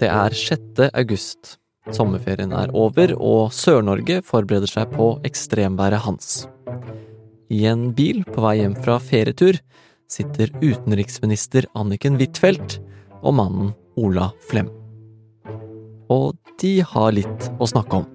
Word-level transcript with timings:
Det 0.00 0.08
er 0.08 0.32
6. 0.32 0.86
august. 0.96 1.58
Sommerferien 1.92 2.54
er 2.56 2.70
over, 2.72 3.12
og 3.20 3.50
Sør-Norge 3.52 4.22
forbereder 4.24 4.70
seg 4.70 4.92
på 4.94 5.10
ekstremværet 5.28 6.00
Hans. 6.06 6.46
I 7.52 7.66
en 7.68 7.90
bil 7.96 8.22
på 8.24 8.40
vei 8.40 8.54
hjem 8.62 8.78
fra 8.80 8.96
ferietur 9.02 9.58
sitter 10.10 10.54
utenriksminister 10.62 11.68
Anniken 11.76 12.16
Huitfeldt 12.16 12.78
og 13.20 13.36
mannen 13.42 13.74
Ola 14.00 14.30
Flem. 14.48 14.70
Og 16.08 16.38
de 16.62 16.78
har 16.80 17.12
litt 17.18 17.50
å 17.60 17.68
snakke 17.68 18.00
om. 18.00 18.08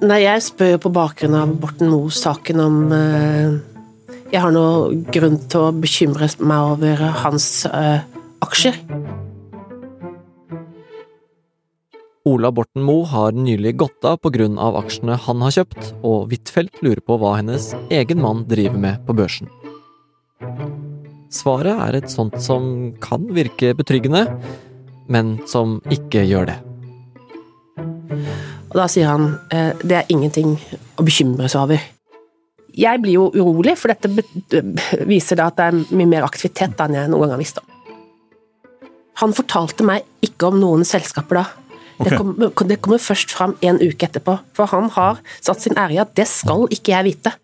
Nei, 0.00 0.20
jeg 0.22 0.44
spør 0.46 0.76
jo 0.76 0.82
på 0.84 0.92
bakgrunn 0.94 1.34
av 1.40 1.56
Borten 1.60 1.90
Moe-saken 1.90 2.62
om 2.62 2.78
eh, 2.94 3.58
jeg 4.30 4.44
har 4.44 4.54
noe 4.54 4.94
grunn 5.10 5.40
til 5.50 5.66
å 5.66 5.74
bekymre 5.74 6.30
meg 6.38 6.76
over 6.76 7.02
hans 7.24 7.50
eh, 7.66 8.06
aksjer. 8.46 8.78
Ola 12.30 12.50
Borten 12.54 12.84
Moe 12.86 13.06
har 13.10 13.32
nylig 13.34 13.72
gått 13.80 14.04
av 14.06 14.20
pga. 14.22 14.46
aksjene 14.78 15.16
han 15.18 15.42
har 15.42 15.50
kjøpt, 15.56 15.94
og 16.06 16.30
Huitfeldt 16.30 16.78
lurer 16.84 17.00
på 17.02 17.16
hva 17.18 17.36
hennes 17.40 17.72
egen 17.90 18.20
mann 18.22 18.44
driver 18.46 18.78
med 18.78 19.00
på 19.06 19.16
børsen. 19.18 19.48
Svaret 21.30 21.74
er 21.88 21.98
et 21.98 22.10
sånt 22.10 22.36
som 22.42 22.92
kan 23.02 23.26
virke 23.34 23.72
betryggende, 23.74 24.26
men 25.08 25.38
som 25.46 25.80
ikke 25.90 26.22
gjør 26.26 26.52
det. 26.52 26.58
Og 28.70 28.76
da 28.78 28.86
sier 28.86 29.10
han 29.10 29.32
eh, 29.50 29.72
det 29.82 29.96
er 29.98 30.12
ingenting 30.14 30.54
å 30.98 31.06
bekymre 31.06 31.50
seg 31.50 31.64
over. 31.64 31.82
Jeg 32.78 33.02
blir 33.02 33.16
jo 33.16 33.30
urolig, 33.34 33.74
for 33.78 33.90
dette 33.90 35.02
viser 35.10 35.42
at 35.42 35.58
det 35.58 35.66
er 35.66 35.80
mye 35.98 36.12
mer 36.12 36.26
aktivitet 36.28 36.78
enn 36.78 36.94
jeg 36.94 37.10
noen 37.10 37.26
gang 37.26 37.34
har 37.34 37.42
visst 37.42 37.58
om. 37.58 37.66
Han 39.20 39.34
fortalte 39.36 39.84
meg 39.84 40.06
ikke 40.24 40.52
om 40.52 40.62
noen 40.62 40.86
selskaper 40.86 41.42
da. 41.42 41.48
Okay. 42.00 42.14
Det, 42.14 42.16
kommer, 42.16 42.68
det 42.68 42.78
kommer 42.80 43.02
først 43.02 43.32
fram 43.36 43.52
en 43.60 43.76
uke 43.76 44.06
etterpå, 44.08 44.38
for 44.56 44.70
han 44.72 44.88
har 44.94 45.20
satt 45.44 45.60
sin 45.60 45.76
ære 45.76 45.98
i 45.98 46.00
at 46.00 46.14
det 46.16 46.24
skal 46.30 46.64
ikke 46.72 46.94
jeg 46.94 47.08
vite. 47.10 47.34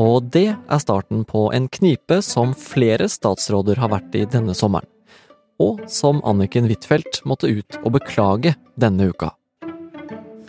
Og 0.00 0.26
det 0.34 0.48
er 0.50 0.82
starten 0.82 1.22
på 1.28 1.46
en 1.54 1.68
knipe 1.70 2.18
som 2.26 2.56
flere 2.58 3.06
statsråder 3.10 3.78
har 3.78 3.92
vært 3.94 4.18
i 4.18 4.24
denne 4.26 4.56
sommeren. 4.58 4.88
Og 5.62 5.84
som 5.86 6.18
Anniken 6.26 6.66
Huitfeldt 6.66 7.22
måtte 7.22 7.46
ut 7.46 7.78
og 7.84 7.94
beklage 8.00 8.56
denne 8.74 9.12
uka. 9.14 9.30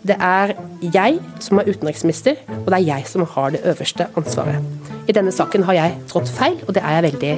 Det 0.05 0.17
er 0.21 0.55
jeg 0.81 1.21
som 1.41 1.61
er 1.61 1.69
utenriksminister, 1.69 2.41
og 2.63 2.67
det 2.69 2.79
er 2.79 2.87
jeg 2.89 3.07
som 3.09 3.25
har 3.29 3.53
det 3.53 3.61
øverste 3.65 4.09
ansvaret. 4.17 4.65
I 5.05 5.13
denne 5.17 5.33
saken 5.33 5.65
har 5.69 5.77
jeg 5.77 5.97
trådt 6.09 6.29
feil, 6.33 6.57
og 6.67 6.73
det 6.77 6.81
er 6.81 6.97
jeg 6.97 7.07
veldig 7.11 7.33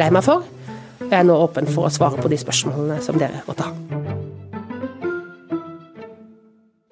lei 0.00 0.12
meg 0.12 0.24
for. 0.24 0.44
Jeg 1.00 1.16
er 1.22 1.28
nå 1.28 1.36
åpen 1.40 1.68
for 1.68 1.88
å 1.88 1.92
svare 1.92 2.20
på 2.20 2.32
de 2.32 2.40
spørsmålene 2.40 3.00
som 3.04 3.20
dere 3.20 3.44
måtte 3.48 3.68
ha. 3.68 4.09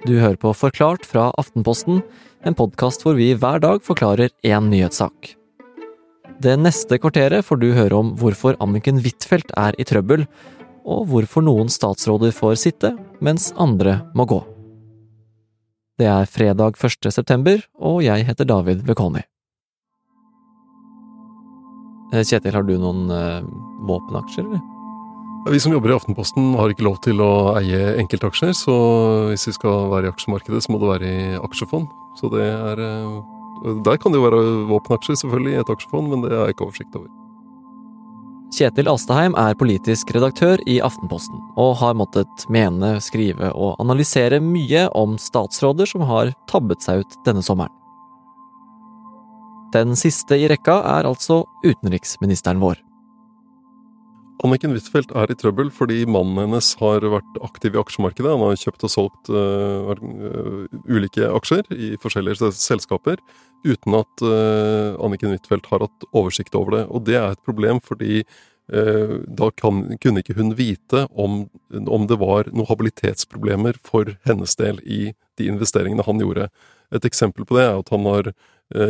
Du 0.09 0.15
hører 0.17 0.39
på 0.41 0.55
Forklart 0.57 1.05
fra 1.05 1.27
Aftenposten, 1.37 1.99
en 2.47 2.55
podkast 2.57 3.03
hvor 3.05 3.19
vi 3.19 3.27
hver 3.37 3.61
dag 3.61 3.83
forklarer 3.85 4.31
én 4.47 4.71
nyhetssak. 4.73 5.35
Det 6.41 6.55
neste 6.57 6.97
kvarteret 7.03 7.45
får 7.45 7.61
du 7.61 7.67
høre 7.77 7.99
om 7.99 8.15
hvorfor 8.17 8.57
Anniken 8.65 9.03
Huitfeldt 9.05 9.53
er 9.61 9.77
i 9.77 9.85
trøbbel, 9.85 10.25
og 10.89 11.11
hvorfor 11.11 11.45
noen 11.45 11.69
statsråder 11.69 12.33
får 12.33 12.57
sitte, 12.63 12.95
mens 13.21 13.51
andre 13.61 13.99
må 14.17 14.25
gå. 14.31 14.41
Det 16.01 16.09
er 16.09 16.33
fredag 16.33 16.81
1. 16.81 17.11
september, 17.13 17.61
og 17.77 18.01
jeg 18.07 18.25
heter 18.31 18.49
David 18.49 18.87
Vekoni. 18.89 19.27
Eh, 22.15 22.25
Kjetil, 22.25 22.57
har 22.57 22.65
du 22.65 22.79
noen 22.81 23.13
uh, 23.13 23.45
våpenaksjer, 23.85 24.49
eller? 24.49 24.78
Vi 25.47 25.61
som 25.61 25.73
jobber 25.73 25.93
i 25.93 25.95
Aftenposten 25.95 26.51
har 26.59 26.73
ikke 26.73 26.85
lov 26.85 26.99
til 27.05 27.21
å 27.23 27.55
eie 27.61 27.95
enkeltaksjer, 28.03 28.51
så 28.57 28.75
hvis 29.31 29.47
vi 29.49 29.55
skal 29.55 29.87
være 29.93 30.09
i 30.09 30.13
aksjemarkedet, 30.13 30.65
så 30.65 30.75
må 30.75 30.81
det 30.83 30.91
være 30.91 31.13
i 31.13 31.39
aksjefond. 31.39 31.87
Så 32.19 32.31
det 32.33 32.49
er 32.49 32.83
eh, 32.83 33.79
Der 33.87 33.97
kan 34.03 34.13
det 34.13 34.21
jo 34.21 34.27
være 34.27 34.43
våpenaksjer, 34.69 35.21
selvfølgelig, 35.23 35.55
i 35.55 35.63
et 35.63 35.73
aksjefond, 35.73 36.11
men 36.11 36.27
det 36.27 36.35
har 36.35 36.51
jeg 36.51 36.57
ikke 36.57 36.67
oversikt 36.69 36.99
over. 36.99 37.09
Kjetil 38.59 38.89
Alstaheim 38.89 39.35
er 39.37 39.57
politisk 39.61 40.11
redaktør 40.17 40.61
i 40.67 40.79
Aftenposten, 40.85 41.41
og 41.61 41.77
har 41.83 41.97
måttet 42.01 42.47
mene, 42.49 42.97
skrive 43.05 43.53
og 43.53 43.77
analysere 43.83 44.41
mye 44.41 44.87
om 44.97 45.19
statsråder 45.21 45.91
som 45.91 46.07
har 46.09 46.33
tabbet 46.51 46.83
seg 46.85 47.05
ut 47.05 47.19
denne 47.29 47.45
sommeren. 47.45 47.75
Den 49.75 49.93
siste 50.01 50.39
i 50.41 50.49
rekka 50.49 50.81
er 50.97 51.09
altså 51.09 51.43
utenriksministeren 51.61 52.61
vår. 52.63 52.81
Anniken 54.47 54.71
Huitfeldt 54.71 55.11
er 55.19 55.33
i 55.33 55.37
trøbbel 55.39 55.71
fordi 55.75 56.05
mannen 56.07 56.39
hennes 56.39 56.71
har 56.79 57.03
vært 57.03 57.39
aktiv 57.43 57.75
i 57.75 57.81
aksjemarkedet. 57.81 58.31
Han 58.31 58.45
har 58.47 58.61
kjøpt 58.61 58.85
og 58.87 58.93
solgt 58.93 59.31
uh, 59.35 59.91
ulike 60.87 61.27
aksjer 61.27 61.67
i 61.75 61.97
forskjellige 61.99 62.53
selskaper 62.55 63.19
uten 63.67 63.97
at 63.99 64.23
uh, 64.23 64.95
Anniken 65.03 65.35
Huitfeldt 65.35 65.67
har 65.73 65.83
hatt 65.89 66.07
oversikt 66.13 66.55
over 66.59 66.77
det. 66.77 66.85
Og 66.87 67.03
det 67.09 67.19
er 67.19 67.35
et 67.35 67.43
problem 67.49 67.83
fordi 67.83 68.23
da 68.69 69.47
kan, 69.57 69.79
kunne 69.97 70.21
ikke 70.21 70.35
hun 70.37 70.51
vite 70.59 71.07
om, 71.17 71.39
om, 71.73 72.03
det 72.05 72.19
var 72.21 72.51
noen 72.53 72.69
habilitetsproblemer 72.69 73.79
for 73.81 74.11
hennes 74.29 74.53
del 74.61 74.83
i 74.85 75.15
de 75.41 75.47
investeringene 75.49 76.05
han 76.05 76.21
gjorde. 76.21 76.51
Et 76.93 77.07
eksempel 77.09 77.47
på 77.49 77.57
det 77.57 77.65
er 77.65 77.79
at 77.81 77.93
han 77.95 78.05
har 78.05 78.29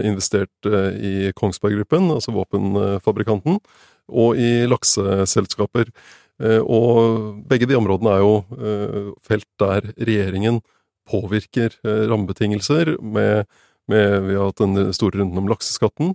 investert 0.03 0.67
i 0.99 1.31
Kongsberg 1.39 1.79
Gruppen, 1.79 2.11
altså 2.11 2.35
våpenfabrikanten 2.35 3.61
og 4.09 4.41
i 4.41 4.67
lakseselskaper. 4.67 5.93
Eh, 6.39 6.63
og 6.63 7.39
begge 7.51 7.67
de 7.67 7.77
områdene 7.79 8.15
er 8.15 8.23
jo 8.23 8.35
eh, 8.55 9.09
felt 9.27 9.49
der 9.59 9.91
regjeringen 9.99 10.61
påvirker 11.09 11.75
eh, 11.83 12.05
rammebetingelser 12.11 12.95
med, 13.03 13.49
med 13.91 14.29
Vi 14.29 14.37
har 14.37 14.53
hatt 14.53 14.63
den 14.63 14.93
store 14.95 15.19
runden 15.19 15.43
om 15.43 15.51
lakseskatten. 15.51 16.15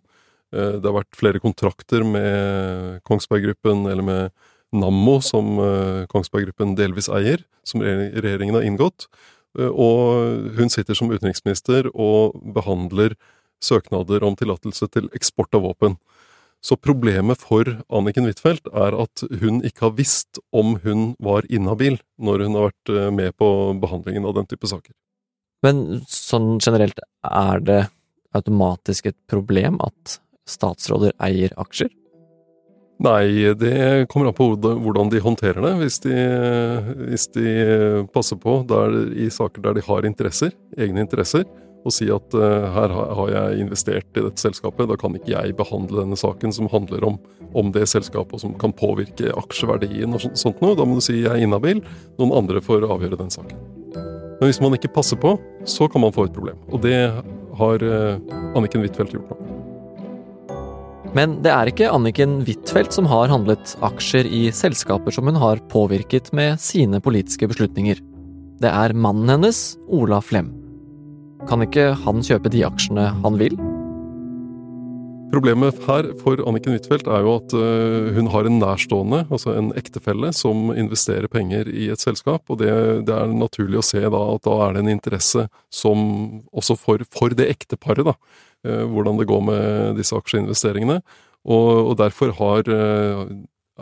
Det 0.53 0.86
har 0.86 0.97
vært 1.00 1.18
flere 1.18 1.41
kontrakter 1.41 2.06
med 2.06 3.00
Kongsberg 3.08 3.47
Gruppen, 3.47 3.88
eller 3.90 4.06
med 4.06 4.44
Nammo, 4.74 5.19
som 5.25 5.58
Kongsberg 6.12 6.47
Gruppen 6.47 6.75
delvis 6.78 7.09
eier, 7.09 7.41
som 7.66 7.81
regjeringen 7.81 8.59
har 8.59 8.66
inngått. 8.68 9.08
Og 9.58 10.53
hun 10.58 10.69
sitter 10.74 10.97
som 10.97 11.09
utenriksminister 11.13 11.90
og 11.94 12.38
behandler 12.56 13.18
søknader 13.63 14.25
om 14.25 14.38
tillatelse 14.38 14.90
til 14.94 15.09
eksport 15.18 15.56
av 15.58 15.66
våpen. 15.68 15.97
Så 16.63 16.78
problemet 16.80 17.42
for 17.44 17.68
Anniken 17.92 18.28
Huitfeldt 18.30 18.69
er 18.72 18.96
at 18.96 19.24
hun 19.42 19.59
ikke 19.68 19.90
har 19.90 19.97
visst 19.97 20.40
om 20.56 20.78
hun 20.86 21.09
var 21.19 21.47
inhabil 21.52 21.97
når 22.24 22.46
hun 22.46 22.56
har 22.56 22.69
vært 22.69 22.92
eh, 22.94 23.09
med 23.12 23.36
på 23.40 23.50
behandlingen 23.84 24.28
av 24.30 24.38
den 24.38 24.47
type 24.47 24.69
saker. 24.72 24.94
Men 25.63 26.03
sånn 26.08 26.56
generelt, 26.63 27.00
er 27.24 27.63
det 27.68 27.81
automatisk 28.36 29.12
et 29.12 29.19
problem 29.31 29.75
at 29.84 30.18
statsråder 30.50 31.16
eier 31.24 31.54
aksjer? 31.62 31.92
Nei, 33.04 33.54
det 33.59 34.08
kommer 34.12 34.30
an 34.30 34.36
på 34.38 34.48
hvordan 34.56 35.09
de 35.12 35.20
håndterer 35.20 35.59
det. 35.66 35.74
Hvis 35.81 36.00
de, 36.06 36.14
hvis 37.09 37.26
de 37.36 37.48
passer 38.16 38.40
på 38.40 38.62
der, 38.70 38.96
i 39.20 39.28
saker 39.34 39.66
der 39.66 39.76
de 39.76 39.84
har 39.84 40.08
interesser, 40.08 40.54
egne 40.78 41.04
interesser, 41.04 41.44
og 41.84 41.92
si 41.92 42.08
at 42.14 42.36
uh, 42.38 42.70
her 42.72 42.94
har 42.96 43.31
jeg 43.34 43.64
investert 43.66 44.08
i 44.16 44.24
dette 44.24 44.40
selskapet, 44.40 44.88
da 44.88 44.96
kan 45.00 45.18
ikke 45.18 45.34
jeg 45.34 45.56
behandle 45.59 46.06
denne 46.06 46.20
saken 46.20 46.56
som 46.56 46.70
handler 46.72 47.04
om, 47.10 47.18
om 47.60 47.74
det 47.75 47.90
selskapet, 47.92 48.38
og 48.38 48.44
som 48.46 48.54
kan 48.60 48.75
påvirke 48.75 49.34
aksjeverdien 49.36 50.16
og 50.16 50.24
sånt 50.40 50.64
noe. 50.64 50.78
Da 50.80 50.88
må 50.88 51.00
du 51.00 51.04
si 51.04 51.20
jeg 51.20 51.31
er 51.34 51.44
inhabil, 51.44 51.84
noen 52.22 52.38
andre 52.40 52.64
får 52.64 52.88
avgjøre 52.88 53.20
den 53.20 53.34
saken. 53.34 53.60
Men 54.40 54.48
hvis 54.48 54.62
man 54.64 54.75
ikke 54.78 54.94
passer 54.96 55.20
på, 55.20 55.36
så 55.68 55.90
kan 55.92 56.04
man 56.04 56.16
få 56.16 56.30
et 56.30 56.36
problem. 56.36 56.64
Og 56.72 56.81
det 56.88 56.98
har 57.60 57.84
uh, 57.84 58.40
Anniken 58.56 58.86
Huitfeldt 58.86 59.18
gjort 59.18 59.36
nå. 59.36 59.62
Men 61.13 61.38
det 61.46 61.51
er 61.53 61.69
ikke 61.69 61.91
Anniken 61.94 62.40
Huitfeldt 62.47 62.96
som 62.96 63.07
har 63.09 63.29
handlet 63.29 63.75
aksjer 63.85 64.25
i 64.25 64.47
selskaper 64.56 65.13
som 65.13 65.30
hun 65.30 65.38
har 65.38 65.62
påvirket 65.69 66.31
med 66.33 66.62
sine 66.62 67.01
politiske 67.04 67.50
beslutninger. 67.51 68.01
Det 68.63 68.71
er 68.71 68.95
mannen 68.98 69.30
hennes, 69.30 69.75
Ola 69.94 70.21
Flem. 70.24 70.50
Kan 71.50 71.65
ikke 71.65 71.92
han 72.06 72.24
kjøpe 72.25 72.50
de 72.54 72.63
aksjene 72.65 73.12
han 73.21 73.39
vil? 73.42 73.57
Problemet 75.33 75.80
her 75.88 76.12
for 76.21 76.38
Anniken 76.45 76.75
Huitfeldt 76.75 77.07
er 77.09 77.24
jo 77.25 77.31
at 77.39 77.53
uh, 77.57 78.12
hun 78.13 78.27
har 78.30 78.45
en 78.45 78.59
nærstående, 78.62 79.24
altså 79.33 79.56
en 79.57 79.71
ektefelle, 79.80 80.30
som 80.38 80.68
investerer 80.77 81.25
penger 81.31 81.71
i 81.74 81.88
et 81.89 82.03
selskap. 82.03 82.45
Og 82.53 82.59
det, 82.62 82.69
det, 83.07 83.15
er 83.15 83.33
naturlig 83.33 83.80
å 83.81 83.85
se 83.88 84.03
da 84.03 84.21
at 84.35 84.45
da 84.45 84.59
er 84.68 84.75
det 84.75 84.83
en 84.83 84.91
interesse 84.94 85.47
som 85.74 86.03
også 86.53 86.77
for, 86.77 87.01
for 87.09 87.33
det 87.33 87.50
ekteparet, 87.50 88.06
da. 88.12 88.13
Uh, 88.62 88.85
hvordan 88.94 89.18
det 89.18 89.27
går 89.31 89.41
med 89.50 89.97
disse 89.97 90.13
aksjeinvesteringene. 90.21 91.00
Og, 91.50 91.71
og 91.81 91.97
derfor 92.03 92.38
har, 92.38 92.69
uh, 92.69 93.25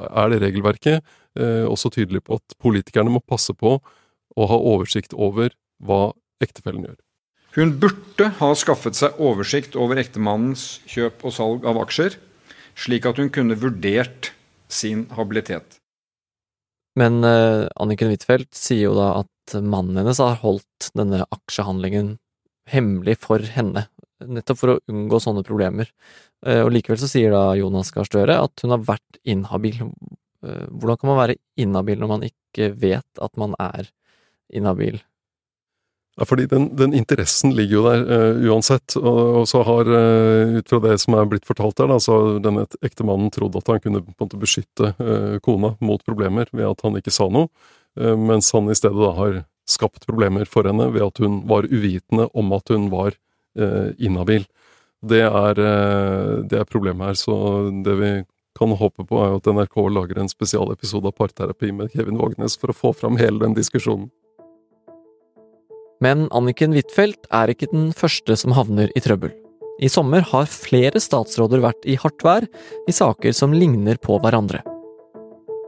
er 0.07 0.31
det 0.31 0.43
regelverket 0.47 1.17
også 1.31 1.87
tydelig 1.95 2.19
på 2.27 2.35
at 2.35 2.57
politikerne 2.59 3.11
må 3.13 3.21
passe 3.23 3.53
på 3.55 3.77
å 3.79 4.47
ha 4.51 4.57
oversikt 4.71 5.13
over 5.15 5.53
hva 5.79 6.09
ektefellen 6.43 6.83
gjør. 6.89 6.97
Hun 7.51 7.73
burde 7.81 8.29
ha 8.37 8.49
skaffet 8.55 8.95
seg 8.95 9.17
oversikt 9.19 9.75
over 9.75 9.99
ektemannens 9.99 10.79
kjøp 10.87 11.25
og 11.27 11.35
salg 11.35 11.65
av 11.67 11.81
aksjer, 11.81 12.15
slik 12.79 13.07
at 13.09 13.19
hun 13.19 13.31
kunne 13.33 13.57
vurdert 13.59 14.31
sin 14.71 15.09
habilitet. 15.17 15.81
Men 16.99 17.19
uh, 17.23 17.67
Anniken 17.79 18.11
Huitfeldt 18.11 18.55
sier 18.55 18.89
jo 18.89 18.95
da 18.95 19.09
at 19.21 19.57
mannen 19.59 19.99
hennes 19.99 20.19
har 20.23 20.39
holdt 20.43 20.91
denne 20.95 21.25
aksjehandlingen 21.27 22.15
hemmelig 22.71 23.17
for 23.25 23.43
henne, 23.43 23.85
nettopp 24.23 24.59
for 24.59 24.73
å 24.73 24.79
unngå 24.91 25.19
sånne 25.19 25.43
problemer. 25.47 25.91
Uh, 26.45 26.63
og 26.63 26.71
likevel 26.75 26.99
så 27.03 27.11
sier 27.11 27.35
da 27.35 27.49
Jonas 27.59 27.91
Gahr 27.95 28.07
Støre 28.07 28.39
at 28.45 28.63
hun 28.63 28.75
har 28.77 28.87
vært 28.87 29.21
inhabil. 29.27 29.83
Uh, 30.39 30.67
hvordan 30.71 31.03
kan 31.03 31.11
man 31.11 31.23
være 31.25 31.39
inhabil 31.59 31.99
når 31.99 32.15
man 32.15 32.27
ikke 32.31 32.71
vet 32.79 33.23
at 33.27 33.39
man 33.39 33.59
er 33.59 33.91
inhabil? 34.51 35.01
Ja, 36.21 36.25
fordi 36.29 36.45
den, 36.45 36.67
den, 36.77 36.93
interessen 36.93 37.55
ligger 37.57 37.79
jo 37.79 37.83
der 37.87 38.01
uh, 38.05 38.41
uansett. 38.51 38.93
Og, 38.99 39.21
og, 39.39 39.45
så 39.49 39.63
har, 39.65 39.87
uh, 39.89 40.59
ut 40.59 40.69
fra 40.69 40.77
det 40.83 40.99
som 41.01 41.15
er 41.17 41.29
blitt 41.31 41.47
fortalt 41.49 41.79
der, 41.79 41.89
da, 41.89 41.97
så 41.97 42.13
har 42.13 42.43
denne 42.45 42.67
ektemannen 42.85 43.31
trodd 43.33 43.57
at 43.57 43.71
han 43.71 43.81
kunne 43.81 44.03
på 44.05 44.13
en 44.13 44.19
måte 44.21 44.41
beskytte 44.41 44.91
uh, 44.99 45.39
kona 45.41 45.71
mot 45.81 46.03
problemer 46.05 46.51
ved 46.51 46.67
at 46.67 46.85
han 46.85 46.99
ikke 46.99 47.13
sa 47.15 47.25
noe, 47.33 47.49
mens 47.97 48.53
han 48.55 48.69
i 48.71 48.75
stedet 48.77 49.01
da 49.01 49.09
har 49.17 49.41
skapt 49.67 50.05
problemer 50.05 50.45
for 50.47 50.63
henne 50.69 50.85
ved 50.93 51.03
at 51.03 51.19
hun 51.19 51.41
var 51.49 51.65
uvitende 51.67 52.29
om 52.37 52.53
at 52.55 52.71
hun 52.71 52.85
var 52.93 53.17
inhabil. 53.99 54.45
Det 55.03 55.19
er, 55.25 55.59
det 56.47 56.61
er 56.61 56.69
problemet 56.69 57.09
her. 57.09 57.17
Så 57.19 57.35
det 57.83 57.97
vi 57.99 58.13
kan 58.55 58.71
håpe 58.79 59.03
på, 59.09 59.19
er 59.19 59.33
jo 59.33 59.41
at 59.41 59.51
NRK 59.57 59.75
lager 59.91 60.21
en 60.23 60.31
spesialepisode 60.31 61.11
av 61.11 61.17
parterapi 61.19 61.73
med 61.75 61.91
Kevin 61.91 62.21
Vågnes 62.21 62.55
for 62.61 62.71
å 62.71 62.77
få 62.77 62.93
fram 62.95 63.19
hele 63.19 63.43
den 63.43 63.57
diskusjonen. 63.59 64.07
Men 66.01 66.25
Anniken 66.33 66.73
Huitfeldt 66.73 67.27
er 67.29 67.51
ikke 67.53 67.69
den 67.69 67.91
første 67.93 68.33
som 68.39 68.55
havner 68.57 68.89
i 68.97 69.03
trøbbel. 69.05 69.35
I 69.81 69.89
sommer 69.89 70.25
har 70.31 70.49
flere 70.49 71.01
statsråder 71.01 71.61
vært 71.61 71.85
i 71.85 71.97
hardt 72.01 72.25
vær 72.25 72.47
i 72.89 72.93
saker 72.93 73.35
som 73.37 73.53
ligner 73.53 74.01
på 74.01 74.17
hverandre. 74.21 74.63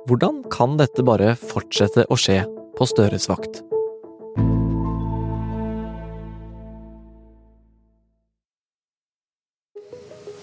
Hvordan 0.10 0.42
kan 0.54 0.74
dette 0.82 1.06
bare 1.06 1.36
fortsette 1.38 2.08
å 2.10 2.18
skje 2.18 2.42
på 2.78 2.90
Støres 2.90 3.30
vakt? 3.30 3.62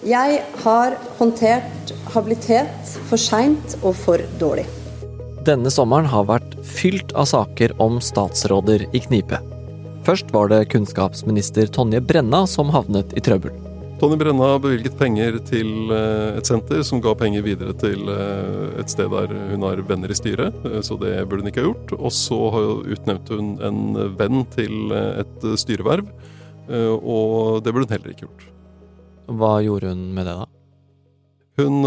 Jeg 0.07 0.41
har 0.63 0.95
håndtert 1.19 1.91
habilitet 2.15 2.95
for 3.11 3.21
seint 3.21 3.75
og 3.83 3.93
for 3.99 4.23
dårlig. 4.41 4.65
Denne 5.45 5.69
sommeren 5.73 6.09
har 6.09 6.25
vært 6.31 6.57
fylt 6.65 7.11
av 7.13 7.27
saker 7.29 7.75
om 7.83 7.99
statsråder 8.01 8.87
i 8.95 9.03
knipe. 9.03 9.50
Først 10.01 10.31
var 10.33 10.49
det 10.49 10.63
kunnskapsminister 10.71 11.67
Tonje 11.69 11.99
Brenna 12.01 12.39
som 12.49 12.71
havnet 12.73 13.11
i 13.13 13.21
trøbbel. 13.21 13.53
Tonje 14.01 14.17
Brenna 14.17 14.55
bevilget 14.57 14.95
penger 14.97 15.35
til 15.45 15.91
eh, 15.93 16.39
et 16.39 16.49
senter 16.49 16.81
som 16.87 17.03
ga 17.03 17.13
penger 17.19 17.43
videre 17.45 17.75
til 17.77 18.09
eh, 18.09 18.79
et 18.81 18.89
sted 18.89 19.11
der 19.13 19.29
hun 19.51 19.67
har 19.67 19.83
venner 19.85 20.09
i 20.09 20.17
styret, 20.17 20.57
eh, 20.65 20.79
så 20.81 20.97
det 20.97 21.19
burde 21.29 21.45
hun 21.45 21.51
ikke 21.51 21.61
ha 21.61 21.67
gjort. 21.67 21.93
Og 21.99 22.15
så 22.17 22.39
utnevnte 22.95 23.37
hun 23.37 23.53
en 23.61 24.01
venn 24.17 24.41
til 24.57 24.89
et 24.95 25.45
styreverv, 25.61 26.09
og 26.71 27.61
det 27.61 27.69
burde 27.75 27.85
hun 27.85 27.93
heller 27.93 28.15
ikke 28.15 28.25
gjort. 28.25 28.49
Hva 29.37 29.53
gjorde 29.61 29.93
hun 29.93 30.03
med 30.17 30.25
det, 30.31 30.37
da? 30.41 30.49
Hun 31.61 31.85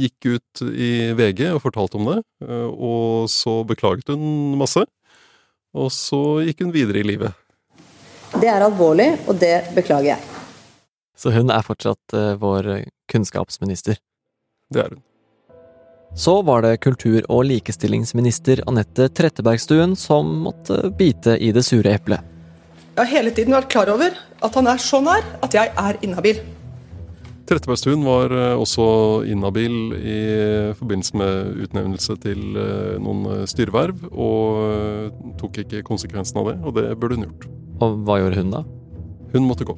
gikk 0.00 0.28
ut 0.38 0.66
i 0.72 0.92
VG 1.18 1.50
og 1.50 1.64
fortalte 1.66 2.00
om 2.00 2.14
det, 2.14 2.20
og 2.48 3.28
så 3.28 3.60
beklaget 3.68 4.14
hun 4.14 4.54
masse. 4.56 4.86
Og 5.74 5.90
så 5.92 6.20
gikk 6.46 6.62
hun 6.64 6.74
videre 6.74 7.02
i 7.02 7.06
livet. 7.06 7.34
Det 8.34 8.50
er 8.50 8.62
alvorlig, 8.66 9.12
og 9.28 9.38
det 9.38 9.56
beklager 9.74 10.14
jeg. 10.14 10.30
Så 11.18 11.30
hun 11.34 11.50
er 11.54 11.62
fortsatt 11.66 12.14
uh, 12.14 12.34
vår 12.38 12.86
kunnskapsminister? 13.10 13.98
Det 14.74 14.82
er 14.82 14.94
hun. 14.94 15.02
Så 16.14 16.42
var 16.46 16.62
det 16.62 16.76
kultur- 16.82 17.26
og 17.26 17.42
likestillingsminister 17.48 18.62
Anette 18.70 19.08
Trettebergstuen 19.10 19.96
som 19.98 20.28
måtte 20.46 20.90
bite 20.94 21.34
i 21.42 21.50
det 21.54 21.64
sure 21.66 21.90
eplet. 21.90 22.22
Jeg 22.94 23.00
har 23.00 23.10
hele 23.10 23.32
tiden 23.34 23.56
vært 23.56 23.72
klar 23.72 23.90
over 23.90 24.14
at 24.14 24.54
han 24.54 24.68
er 24.70 24.78
så 24.78 25.00
nær 25.02 25.26
at 25.42 25.56
jeg 25.58 25.72
er 25.74 25.98
inhabil. 26.06 26.38
Trettebergstuen 27.44 28.04
var 28.06 28.32
eh, 28.32 28.56
også 28.56 28.84
inhabil 29.28 29.74
i 30.00 30.20
forbindelse 30.78 31.18
med 31.20 31.64
utnevnelse 31.66 32.16
til 32.22 32.56
eh, 32.56 32.94
noen 33.04 33.26
eh, 33.34 33.42
styreverv, 33.50 34.06
og 34.08 35.34
tok 35.40 35.60
ikke 35.64 35.82
konsekvensen 35.84 36.40
av 36.40 36.48
det, 36.48 36.54
og 36.64 36.78
det 36.78 36.86
burde 36.96 37.18
hun 37.18 37.26
gjort. 37.26 37.44
Og 37.84 37.98
hva 38.06 38.16
gjorde 38.22 38.38
hun 38.40 38.54
da? 38.54 38.62
Hun 39.34 39.48
måtte 39.48 39.66
gå. 39.68 39.76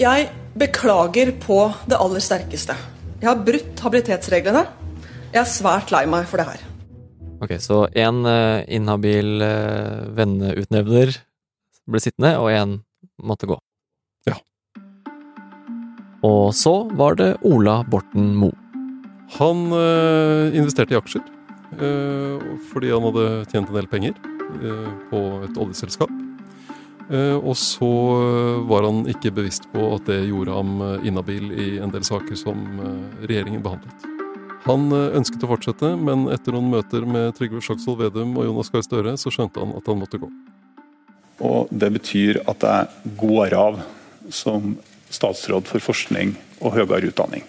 Jeg 0.00 0.26
beklager 0.58 1.30
på 1.44 1.58
det 1.86 2.00
aller 2.02 2.24
sterkeste. 2.24 2.74
Jeg 3.20 3.28
har 3.30 3.44
brutt 3.46 3.82
habilitetsreglene. 3.84 4.64
Jeg 5.30 5.42
er 5.44 5.52
svært 5.52 5.92
lei 5.94 6.02
meg 6.10 6.26
for 6.30 6.42
det 6.42 6.48
her. 6.48 6.64
Ok, 7.44 7.54
så 7.62 7.84
én 7.94 8.24
inhabil 8.72 9.38
venneutnevner 10.16 11.14
ble 11.86 12.02
sittende, 12.02 12.34
og 12.40 12.50
én 12.50 12.78
måtte 13.22 13.46
gå. 13.50 13.60
Og 16.24 16.54
så 16.56 16.72
var 16.96 17.18
det 17.20 17.34
Ola 17.44 17.82
Borten 17.84 18.32
Moe. 18.38 18.56
Han 19.36 19.72
øh, 19.72 20.54
investerte 20.56 20.94
i 20.94 20.98
aksjer 20.98 21.24
øh, 21.80 22.40
fordi 22.70 22.92
han 22.92 23.04
hadde 23.08 23.26
tjent 23.50 23.68
en 23.68 23.76
del 23.76 23.88
penger 23.90 24.14
øh, 24.60 24.92
på 25.10 25.24
et 25.48 25.58
oljeselskap. 25.58 26.12
og 27.44 27.56
så 27.56 27.88
var 28.64 28.86
han 28.86 29.02
ikke 29.12 29.30
bevisst 29.30 29.66
på 29.72 29.90
at 29.94 30.06
det 30.06 30.22
gjorde 30.24 30.54
ham 30.56 30.78
inhabil 31.04 31.50
i 31.52 31.66
en 31.76 31.92
del 31.92 32.04
saker 32.04 32.34
som 32.34 32.62
regjeringen 33.20 33.60
behandlet. 33.60 34.06
Han 34.64 34.88
ønsket 34.88 35.44
å 35.44 35.50
fortsette, 35.50 35.90
men 36.00 36.24
etter 36.32 36.56
noen 36.56 36.70
møter 36.72 37.04
med 37.04 37.36
Trygve 37.36 37.60
Slagsvold 37.60 38.00
Vedum 38.00 38.32
og 38.38 38.48
Jonas 38.48 38.72
Gahr 38.72 38.86
Støre, 38.86 39.12
så 39.20 39.28
skjønte 39.28 39.60
han 39.60 39.76
at 39.76 39.90
han 39.92 40.00
måtte 40.00 40.22
gå. 40.22 40.30
Og 41.44 41.68
det 41.68 41.92
betyr 41.98 42.40
at 42.48 42.64
jeg 42.64 43.12
går 43.20 43.58
av 43.60 43.82
som 44.32 44.72
statsråd 45.14 45.68
for 45.70 45.82
forskning 45.82 46.34
og 46.60 46.74
høyere 46.76 47.10
utdanning. 47.10 47.44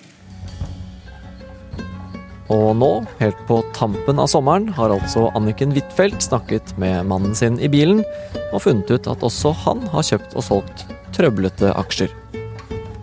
Og 2.54 2.76
nå, 2.78 2.90
helt 3.18 3.40
på 3.50 3.58
tampen 3.74 4.22
av 4.22 4.30
sommeren, 4.30 4.68
har 4.78 4.94
altså 4.94 5.32
Anniken 5.38 5.74
Huitfeldt 5.74 6.22
snakket 6.28 6.76
med 6.82 7.08
mannen 7.10 7.34
sin 7.38 7.58
i 7.58 7.70
bilen 7.72 8.04
og 8.52 8.62
funnet 8.68 8.92
ut 8.94 9.10
at 9.10 9.26
også 9.26 9.54
han 9.64 9.82
har 9.90 10.06
kjøpt 10.06 10.36
og 10.38 10.46
solgt 10.46 10.86
trøblete 11.16 11.74
aksjer. 11.74 12.14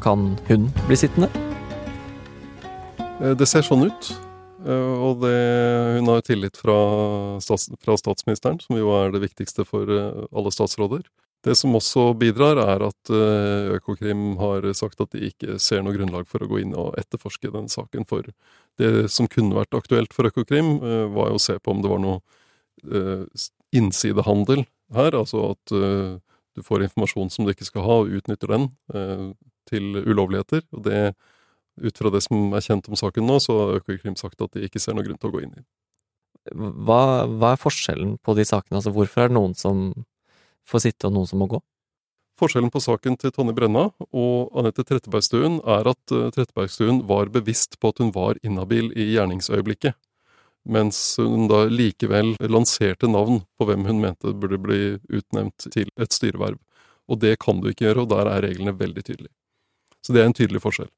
Kan 0.03 0.37
hun 0.47 0.69
bli 0.87 0.99
sittende? 0.99 1.31
Eh, 3.19 3.35
det 3.39 3.51
ser 3.51 3.67
sånn 3.67 3.89
ut. 3.91 4.13
Eh, 4.63 4.95
og 5.09 5.25
det, 5.25 5.35
hun 5.99 6.11
har 6.13 6.23
tillit 6.27 6.59
fra, 6.59 6.79
stats, 7.43 7.67
fra 7.83 7.99
statsministeren, 7.99 8.61
som 8.63 8.79
jo 8.79 8.95
er 9.01 9.11
det 9.15 9.25
viktigste 9.25 9.67
for 9.67 9.91
eh, 9.91 10.23
alle 10.31 10.55
statsråder. 10.55 11.03
Det 11.43 11.57
som 11.59 11.75
også 11.75 12.13
bidrar, 12.15 12.59
er 12.63 12.85
at 12.87 13.11
eh, 13.11 13.73
Økokrim 13.75 14.37
har 14.39 14.67
sagt 14.79 15.01
at 15.03 15.11
de 15.15 15.27
ikke 15.27 15.57
ser 15.63 15.83
noe 15.83 15.95
grunnlag 15.97 16.29
for 16.31 16.45
å 16.45 16.47
gå 16.51 16.61
inn 16.63 16.75
og 16.79 16.95
etterforske 17.01 17.51
den 17.51 17.67
saken. 17.73 18.07
For 18.07 18.29
det 18.79 19.09
som 19.11 19.27
kunne 19.31 19.57
vært 19.59 19.75
aktuelt 19.75 20.15
for 20.15 20.31
Økokrim, 20.31 20.77
eh, 20.79 21.07
var 21.11 21.33
jo 21.33 21.41
å 21.41 21.43
se 21.43 21.57
på 21.59 21.75
om 21.75 21.81
det 21.83 21.91
var 21.91 22.03
noe 22.05 22.21
eh, 22.87 23.25
innsidehandel 23.75 24.63
her. 24.95 25.19
Altså 25.19 25.49
at 25.51 25.73
du 25.73 26.63
får 26.63 26.87
informasjon 26.87 27.33
som 27.33 27.47
du 27.47 27.51
ikke 27.51 27.67
skal 27.67 27.89
ha, 27.89 27.99
og 28.05 28.15
utnytter 28.21 28.53
den 28.53 28.67
til 29.67 29.97
ulovligheter. 30.05 30.63
Og 30.77 30.85
det, 30.85 31.01
ut 31.81 31.99
fra 31.99 32.13
det 32.13 32.21
som 32.27 32.53
er 32.53 32.63
kjent 32.63 32.91
om 32.91 32.99
saken 33.01 33.27
nå, 33.27 33.41
så 33.43 33.57
har 33.59 33.81
Økokrim 33.81 34.19
sagt 34.21 34.45
at 34.45 34.55
de 34.55 34.69
ikke 34.69 34.83
ser 34.83 34.95
noen 34.95 35.09
grunn 35.09 35.19
til 35.23 35.33
å 35.33 35.35
gå 35.35 35.43
inn 35.47 35.57
i. 35.57 35.65
Hva, 36.53 37.25
hva 37.31 37.55
er 37.55 37.63
forskjellen 37.63 38.19
på 38.23 38.35
de 38.37 38.45
sakene? 38.47 38.79
Altså 38.83 38.93
hvorfor 38.95 39.25
er 39.25 39.33
det 39.33 39.39
noen 39.39 39.57
som 39.59 39.91
får 40.69 40.87
sitte, 40.87 41.09
og 41.09 41.17
noen 41.17 41.29
som 41.29 41.43
må 41.43 41.49
gå? 41.51 41.61
Forskjellen 42.41 42.73
på 42.73 42.81
saken 42.81 43.19
til 43.21 43.33
Tonje 43.35 43.53
Brenna 43.55 43.85
og 44.09 44.55
Anette 44.59 44.85
Trettebergstuen 44.89 45.61
er 45.69 45.91
at 45.91 46.15
uh, 46.15 46.31
Trettebergstuen 46.33 47.03
var 47.09 47.31
bevisst 47.35 47.77
på 47.79 47.93
at 47.93 48.01
hun 48.03 48.13
var 48.15 48.41
inhabil 48.43 48.89
i 48.97 49.13
gjerningsøyeblikket, 49.13 49.95
mens 50.73 50.99
hun 51.21 51.47
da 51.51 51.65
likevel 51.69 52.35
lanserte 52.49 53.11
navn 53.11 53.43
på 53.59 53.69
hvem 53.69 53.85
hun 53.89 54.01
mente 54.03 54.33
burde 54.33 54.59
bli 54.63 54.81
utnevnt 55.13 55.69
til 55.75 55.91
et 56.01 56.15
styreverv. 56.15 56.59
Og 57.11 57.21
det 57.21 57.37
kan 57.43 57.61
du 57.61 57.69
ikke 57.71 57.89
gjøre, 57.89 58.07
og 58.07 58.13
der 58.15 58.31
er 58.31 58.45
reglene 58.47 58.75
veldig 58.79 59.05
tydelige. 59.05 59.35
Så 60.03 60.15
det 60.15 60.23
er 60.23 60.31
en 60.31 60.37
tydelig 60.39 60.63
forskjell. 60.63 60.91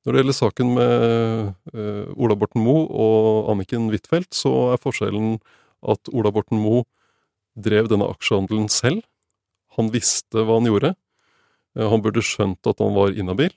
Når 0.00 0.14
det 0.14 0.22
gjelder 0.22 0.38
saken 0.38 0.70
med 0.78 0.94
uh, 1.76 2.06
Ola 2.16 2.36
Borten 2.40 2.64
Moe 2.64 2.86
og 2.88 3.50
Anniken 3.52 3.90
Huitfeldt, 3.92 4.32
så 4.32 4.72
er 4.72 4.80
forskjellen 4.80 5.36
at 5.92 6.10
Ola 6.14 6.32
Borten 6.32 6.58
Moe 6.62 6.86
drev 7.62 7.88
denne 7.90 8.08
aksjehandelen 8.10 8.68
selv. 8.72 9.04
Han 9.78 9.90
visste 9.94 10.44
hva 10.44 10.58
han 10.58 10.68
gjorde. 10.68 10.94
Eh, 11.78 11.86
han 11.90 12.02
burde 12.02 12.24
skjønt 12.24 12.66
at 12.66 12.82
han 12.82 12.94
var 12.96 13.14
inhabil. 13.14 13.52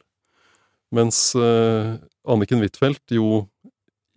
Mens 0.93 1.33
eh, 1.35 1.95
Anniken 2.29 2.61
Huitfeldt 2.61 3.15
jo 3.15 3.45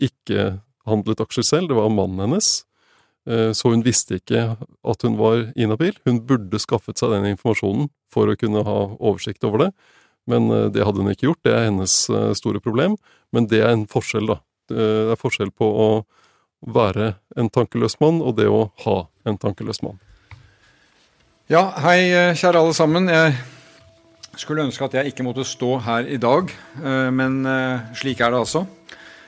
ikke 0.03 0.59
handlet 0.87 1.23
aksjer 1.25 1.47
selv, 1.47 1.71
det 1.71 1.79
var 1.79 1.93
mannen 1.93 2.27
hennes. 2.27 2.51
Eh, 3.27 3.51
så 3.57 3.73
hun 3.73 3.85
visste 3.87 4.21
ikke 4.21 4.49
at 4.61 5.07
hun 5.07 5.17
var 5.21 5.49
inhabil. 5.57 5.97
Hun 6.07 6.21
burde 6.29 6.61
skaffet 6.63 7.01
seg 7.01 7.15
den 7.15 7.33
informasjonen 7.33 7.89
for 8.13 8.29
å 8.29 8.39
kunne 8.39 8.65
ha 8.67 8.81
oversikt 8.99 9.47
over 9.49 9.67
det. 9.67 9.71
Men 10.27 10.49
det 10.75 10.83
hadde 10.83 11.05
hun 11.05 11.13
ikke 11.13 11.29
gjort, 11.29 11.45
det 11.47 11.53
er 11.55 11.69
hennes 11.69 11.93
store 12.35 12.59
problem. 12.59 12.97
Men 13.31 13.45
det 13.47 13.61
er 13.63 13.69
en 13.71 13.85
forskjell, 13.87 14.27
da. 14.27 14.41
Det 14.67 14.87
er 15.13 15.21
forskjell 15.21 15.53
på 15.55 15.69
å 15.71 15.87
være 16.63 17.15
en 17.37 17.51
tankeløs 17.53 17.99
mann 18.01 18.23
og 18.23 18.37
det 18.39 18.49
å 18.49 18.71
ha 18.85 18.97
en 19.29 19.39
tankeløs 19.39 19.83
mann. 19.85 19.99
Ja, 21.53 21.69
hei, 21.85 22.33
kjære 22.35 22.59
alle 22.63 22.75
sammen. 22.75 23.11
Jeg 23.11 23.35
skulle 24.41 24.65
ønske 24.67 24.85
at 24.89 24.97
jeg 24.99 25.13
ikke 25.13 25.27
måtte 25.27 25.45
stå 25.47 25.77
her 25.85 26.09
i 26.11 26.19
dag, 26.19 26.51
men 27.15 27.47
slik 27.95 28.21
er 28.21 28.35
det 28.35 28.41
altså. 28.41 28.65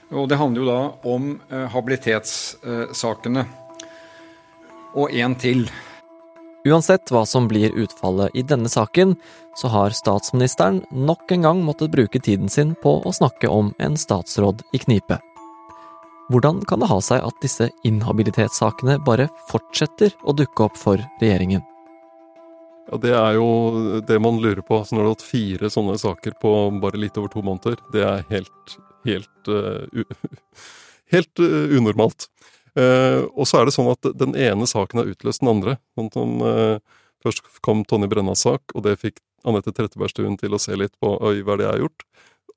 Og 0.09 0.25
det 0.31 0.39
handler 0.41 0.63
jo 0.63 0.69
da 0.71 0.81
om 1.13 1.29
habilitetssakene. 1.75 3.45
Og 4.99 5.13
en 5.15 5.37
til. 5.39 5.69
Uansett 6.67 7.13
hva 7.15 7.23
som 7.29 7.47
blir 7.47 7.77
utfallet 7.79 8.35
i 8.35 8.43
denne 8.43 8.73
saken, 8.73 9.15
så 9.55 9.71
har 9.71 9.95
statsministeren 9.95 10.83
nok 10.91 11.31
en 11.37 11.47
gang 11.47 11.63
måttet 11.63 11.93
bruke 11.95 12.19
tiden 12.19 12.51
sin 12.51 12.75
på 12.83 12.99
å 13.05 13.15
snakke 13.15 13.53
om 13.53 13.71
en 13.79 13.95
statsråd 14.01 14.65
i 14.75 14.83
knipe. 14.83 15.21
Hvordan 16.29 16.61
kan 16.69 16.83
det 16.83 16.91
ha 16.91 16.99
seg 17.01 17.23
at 17.25 17.37
disse 17.41 17.71
inhabilitetssakene 17.89 18.99
bare 19.01 19.31
fortsetter 19.49 20.13
å 20.29 20.35
dukke 20.37 20.67
opp 20.67 20.77
for 20.77 21.01
regjeringen? 21.23 21.63
Ja, 22.91 22.99
Det 23.01 23.15
er 23.17 23.39
jo 23.39 24.01
det 24.05 24.19
man 24.21 24.37
lurer 24.41 24.61
på. 24.61 24.77
Når 24.77 24.99
du 24.99 25.07
har 25.07 25.15
hatt 25.15 25.25
fire 25.25 25.71
sånne 25.73 25.97
saker 25.97 26.37
på 26.41 26.53
bare 26.83 27.01
litt 27.01 27.17
over 27.17 27.33
to 27.33 27.41
måneder, 27.41 27.81
det 27.93 28.05
er 28.05 28.27
helt, 28.29 28.77
helt, 29.09 29.49
uh, 29.49 29.89
helt 31.15 31.41
uh, 31.41 31.73
unormalt. 31.73 32.29
Uh, 32.77 33.25
og 33.33 33.49
så 33.49 33.63
er 33.63 33.69
det 33.69 33.77
sånn 33.79 33.89
at 33.95 34.13
den 34.21 34.37
ene 34.37 34.69
saken 34.69 35.01
har 35.01 35.09
utløst 35.09 35.41
den 35.41 35.53
andre. 35.55 35.79
Sånn 35.97 36.37
først 37.25 37.41
kom 37.65 37.87
Tonje 37.89 38.13
Brennas 38.13 38.45
sak, 38.45 38.77
og 38.77 38.85
det 38.85 38.99
fikk 39.01 39.17
Anette 39.49 39.73
Trettebergstuen 39.73 40.37
til 40.37 40.53
å 40.53 40.61
se 40.61 40.77
litt 40.77 40.93
på 41.01 41.17
øy, 41.25 41.41
hva 41.41 41.57
er 41.57 41.63
det 41.63 41.65
jeg 41.65 41.73
har 41.73 41.87
gjort? 41.87 42.05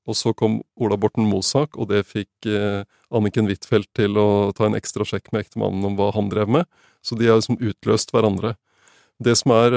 Og 0.09 0.17
så 0.17 0.33
kom 0.33 0.59
Ola 0.81 0.97
Borten 0.97 1.27
Mosak, 1.29 1.77
og 1.77 1.91
det 1.91 2.07
fikk 2.09 2.49
eh, 2.49 2.81
Anniken 3.13 3.49
Huitfeldt 3.49 3.91
til 3.97 4.17
å 4.17 4.51
ta 4.57 4.65
en 4.67 4.77
ekstra 4.79 5.05
sjekk 5.07 5.29
med 5.31 5.45
ektemannen 5.45 5.85
om 5.91 5.97
hva 5.99 6.09
han 6.15 6.31
drev 6.31 6.49
med. 6.49 6.69
Så 7.05 7.17
de 7.19 7.29
har 7.29 7.39
liksom 7.39 7.61
utløst 7.61 8.13
hverandre. 8.13 8.55
Det 9.21 9.35
som 9.37 9.53
er 9.53 9.75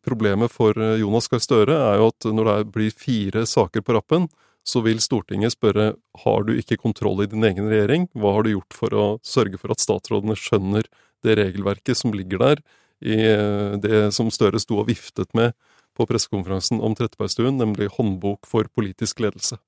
problemet 0.00 0.48
for 0.48 0.72
Jonas 0.96 1.26
Gahr 1.28 1.42
Støre, 1.44 1.74
er 1.76 1.98
jo 2.00 2.06
at 2.08 2.26
når 2.32 2.48
det 2.48 2.70
blir 2.72 2.94
fire 2.96 3.42
saker 3.44 3.84
på 3.84 3.98
rappen, 3.98 4.30
så 4.68 4.82
vil 4.84 5.00
Stortinget 5.02 5.54
spørre 5.54 5.92
har 6.24 6.44
du 6.46 6.54
ikke 6.58 6.80
kontroll 6.80 7.22
i 7.24 7.30
din 7.30 7.44
egen 7.46 7.68
regjering, 7.70 8.08
hva 8.12 8.34
har 8.36 8.44
du 8.44 8.52
gjort 8.52 8.76
for 8.76 8.96
å 8.96 9.06
sørge 9.24 9.60
for 9.60 9.72
at 9.72 9.82
statsrådene 9.82 10.36
skjønner 10.38 10.88
det 11.24 11.38
regelverket 11.40 11.98
som 11.98 12.14
ligger 12.14 12.42
der, 12.42 12.62
i 12.98 13.16
eh, 13.30 13.76
det 13.80 14.08
som 14.14 14.30
Støre 14.34 14.60
sto 14.62 14.80
og 14.82 14.88
viftet 14.90 15.30
med 15.38 15.54
på 15.98 16.06
pressekonferansen 16.08 16.82
om 16.84 16.94
Trettebergstuen, 16.96 17.58
nemlig 17.58 17.90
håndbok 17.96 18.46
for 18.48 18.70
politisk 18.74 19.20
ledelse. 19.24 19.58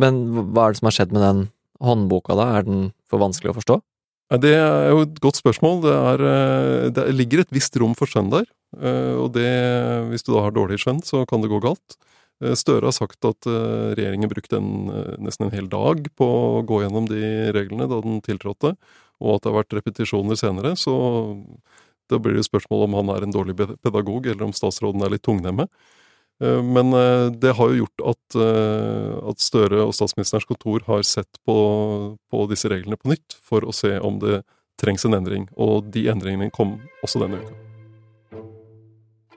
Men 0.00 0.24
hva 0.32 0.66
er 0.66 0.74
det 0.74 0.80
som 0.80 0.88
har 0.88 0.96
skjedd 0.96 1.12
med 1.14 1.24
den 1.26 1.42
håndboka, 1.82 2.36
da? 2.38 2.48
Er 2.56 2.66
den 2.66 2.84
for 3.10 3.22
vanskelig 3.22 3.52
å 3.52 3.58
forstå? 3.60 3.80
Det 4.40 4.54
er 4.56 4.88
jo 4.94 5.02
et 5.04 5.18
godt 5.20 5.36
spørsmål. 5.42 5.82
Det, 5.84 5.92
er, 5.92 6.24
eh, 6.30 6.86
det 6.96 7.04
ligger 7.12 7.42
et 7.42 7.52
visst 7.52 7.76
rom 7.80 7.92
for 7.98 8.08
skjønn 8.08 8.32
der. 8.32 8.46
Eh, 8.80 9.12
og 9.18 9.34
det, 9.34 9.50
hvis 10.08 10.24
du 10.24 10.32
da 10.32 10.46
har 10.46 10.56
dårlig 10.56 10.80
skjønn, 10.80 11.02
så 11.04 11.26
kan 11.28 11.44
det 11.44 11.50
gå 11.52 11.60
galt. 11.60 11.98
Eh, 12.40 12.56
Støre 12.56 12.88
har 12.88 12.96
sagt 12.96 13.20
at 13.28 13.44
regjeringen 13.44 14.32
brukte 14.32 14.56
en, 14.56 14.88
nesten 15.20 15.48
en 15.48 15.54
hel 15.54 15.68
dag 15.68 16.08
på 16.16 16.24
å 16.24 16.64
gå 16.64 16.80
gjennom 16.84 17.10
de 17.10 17.52
reglene 17.52 17.90
da 17.90 18.00
den 18.04 18.22
tiltrådte, 18.24 18.72
og 19.22 19.36
at 19.36 19.44
det 19.44 19.52
har 19.52 19.60
vært 19.60 19.76
repetisjoner 19.82 20.40
senere. 20.40 20.74
Så 20.80 20.94
da 22.12 22.20
blir 22.22 22.38
det 22.38 22.46
spørsmål 22.46 22.86
om 22.86 23.00
han 23.00 23.12
er 23.16 23.26
en 23.26 23.34
dårlig 23.34 23.56
pedagog, 23.58 24.28
eller 24.28 24.46
om 24.46 24.54
statsråden 24.56 25.04
er 25.04 25.14
litt 25.14 25.24
tungnemme. 25.26 25.68
Men 26.42 26.90
det 27.38 27.52
har 27.54 27.70
jo 27.70 27.84
gjort 27.84 28.02
at, 28.16 28.36
at 29.30 29.44
Støre 29.44 29.84
og 29.84 29.92
statsministerens 29.94 30.48
kontor 30.48 30.82
har 30.88 31.04
sett 31.06 31.38
på, 31.46 31.56
på, 32.32 32.46
disse 32.50 32.72
reglene 32.72 32.98
på 32.98 33.12
nytt 33.12 33.36
for 33.46 33.62
å 33.62 33.74
se 33.76 33.94
om 34.02 34.18
det 34.18 34.40
trengs 34.82 35.06
en 35.06 35.20
endring. 35.20 35.46
Og 35.54 35.92
de 35.94 36.08
endringene 36.10 36.50
kom 36.50 36.80
også 37.04 37.22
denne 37.22 37.44
uka. 37.44 37.62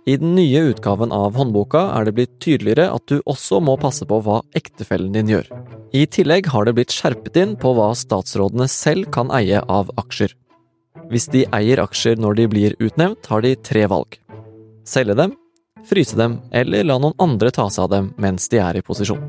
I 0.05 0.19
den 0.21 0.35
nye 0.37 0.59
utgaven 0.69 1.09
av 1.09 1.33
håndboka 1.33 1.79
er 1.97 2.05
det 2.05 2.11
blitt 2.13 2.33
tydeligere 2.43 2.91
at 2.93 3.07
du 3.09 3.23
også 3.25 3.57
må 3.65 3.73
passe 3.81 4.05
på 4.05 4.19
hva 4.21 4.43
ektefellen 4.57 5.15
din 5.15 5.31
gjør. 5.33 5.49
I 5.97 6.03
tillegg 6.05 6.51
har 6.53 6.67
det 6.67 6.75
blitt 6.77 6.93
skjerpet 6.93 7.39
inn 7.41 7.55
på 7.57 7.71
hva 7.73 7.87
statsrådene 7.97 8.67
selv 8.69 9.09
kan 9.15 9.33
eie 9.33 9.63
av 9.65 9.89
aksjer. 9.97 10.35
Hvis 11.11 11.27
de 11.33 11.43
eier 11.53 11.81
aksjer 11.83 12.19
når 12.21 12.37
de 12.39 12.45
blir 12.51 12.75
utnevnt, 12.79 13.27
har 13.29 13.43
de 13.43 13.55
tre 13.55 13.85
valg. 13.91 14.19
Selge 14.87 15.15
dem, 15.17 15.33
fryse 15.85 16.17
dem 16.17 16.39
eller 16.55 16.85
la 16.85 16.99
noen 17.01 17.17
andre 17.21 17.51
ta 17.53 17.67
seg 17.69 17.87
av 17.87 17.91
dem 17.93 18.13
mens 18.21 18.47
de 18.49 18.61
er 18.63 18.79
i 18.79 18.85
posisjon. 18.85 19.21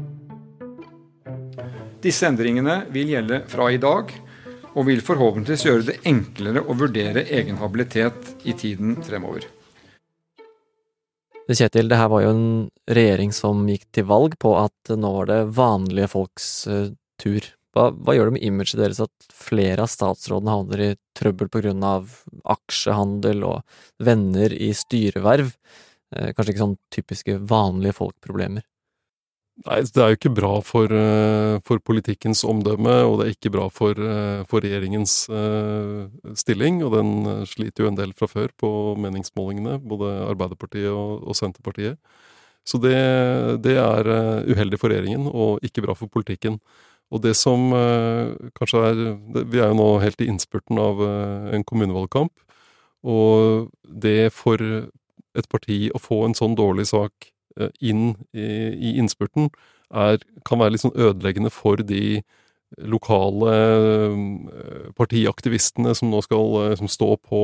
Disse 2.05 2.29
endringene 2.29 2.85
vil 2.95 3.11
gjelde 3.17 3.43
fra 3.51 3.67
i 3.73 3.81
dag, 3.83 4.13
og 4.77 4.85
vil 4.91 5.01
forhåpentligvis 5.01 5.65
gjøre 5.67 5.85
det 5.89 6.01
enklere 6.09 6.63
å 6.63 6.77
vurdere 6.77 7.25
egen 7.33 7.57
habilitet 7.63 8.45
i 8.45 8.53
tiden 8.57 8.99
fremover. 9.05 9.47
Kjetil, 11.47 11.89
det 11.89 11.99
her 11.99 12.11
var 12.11 12.25
jo 12.25 12.33
en 12.35 12.47
regjering 12.91 13.33
som 13.33 13.63
gikk 13.71 13.87
til 13.95 14.09
valg 14.11 14.35
på 14.43 14.53
at 14.59 14.93
nå 14.99 15.13
var 15.21 15.31
det 15.31 15.41
vanlige 15.57 16.11
folks 16.11 16.49
uh, 16.67 16.89
tur. 17.23 17.47
Hva, 17.77 17.91
hva, 17.93 18.15
gjør 18.17 18.31
det 18.31 18.39
med 18.39 18.45
imaget 18.47 18.79
deres 18.81 19.03
at 19.05 19.27
flere 19.37 19.85
av 19.85 19.91
statsrådene 19.93 20.55
havner 20.55 20.81
i 20.81 20.93
trøbbel 21.19 21.51
på 21.53 21.61
grunn 21.61 21.83
av 21.85 22.09
aksjehandel 22.57 23.45
og 23.45 23.83
venner 24.01 24.55
i 24.57 24.71
styreverv? 24.73 25.51
Uh, 26.15 26.31
kanskje 26.33 26.55
ikke 26.55 26.63
sånn 26.63 26.79
typiske 26.95 27.37
vanlige 27.51 27.99
folk-problemer? 27.99 28.65
Nei, 29.65 29.79
det 29.89 30.01
er 30.01 30.11
jo 30.13 30.17
ikke 30.19 30.35
bra 30.37 30.51
for, 30.61 30.93
eh, 30.93 31.59
for, 31.65 31.81
politikkens 31.81 32.43
omdømme, 32.45 32.93
og 33.09 33.15
det 33.19 33.25
er 33.25 33.33
ikke 33.33 33.53
bra 33.55 33.71
for, 33.73 33.97
eh, 33.97 34.43
for, 34.45 34.61
regjeringens 34.61 35.15
stilling. 36.37 36.83
Og 36.85 36.93
den 36.93 37.47
sliter 37.49 37.85
jo 37.85 37.89
en 37.89 37.97
del 37.97 38.13
fra 38.13 38.29
før 38.29 38.53
på 38.53 38.69
meningsmålingene, 39.01 39.79
både 39.81 40.13
Arbeiderpartiet 40.29 40.93
og, 40.93 41.25
og 41.25 41.35
Senterpartiet. 41.41 41.97
Så 42.69 42.77
det, 42.83 42.99
det, 43.63 43.79
er 43.81 44.45
uheldig 44.45 44.79
for 44.79 44.93
regjeringen, 44.93 45.25
og 45.33 45.65
ikke 45.65 45.87
bra 45.87 45.95
for 45.97 46.13
politikken. 46.13 46.61
Og 47.15 47.23
det 47.23 47.37
som 47.39 47.71
uh, 47.71 48.35
kanskje 48.59 48.83
er 48.83 49.01
Vi 49.47 49.61
er 49.61 49.71
jo 49.71 49.79
nå 49.79 49.89
helt 50.03 50.21
i 50.21 50.27
innspurten 50.27 50.79
av 50.83 50.99
uh, 50.99 51.55
en 51.55 51.65
kommunevalgkamp. 51.65 52.33
Og 53.07 53.71
det 53.87 54.33
for 54.35 54.59
et 54.59 55.49
parti 55.53 55.87
å 55.95 56.01
få 56.03 56.25
en 56.27 56.35
sånn 56.35 56.57
dårlig 56.59 56.89
sak 56.91 57.31
Eh, 57.57 57.73
inn 57.89 58.11
i, 58.37 58.97
innspurten, 59.01 59.49
er, 59.89 60.21
kan 60.45 60.61
være 60.61 60.75
litt 60.75 60.83
sånn 60.83 60.99
ødeleggende 60.99 61.49
for 61.55 61.81
de 61.81 62.21
lokale 62.91 63.53
eh, 63.55 64.89
partiaktivistene 64.99 65.95
som 65.97 66.11
nå 66.13 66.21
skal 66.27 66.57
eh, 66.65 66.75
som 66.77 66.91
stå 66.91 67.15
på 67.25 67.41